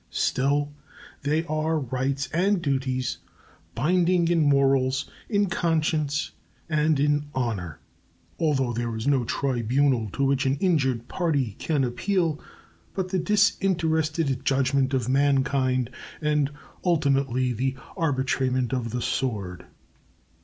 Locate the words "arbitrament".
17.95-18.73